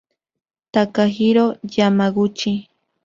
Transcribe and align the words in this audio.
Takahiro 0.73 1.45
Yamaguchi 1.75 2.51